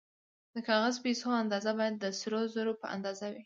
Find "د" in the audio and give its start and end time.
0.53-0.55, 1.99-2.05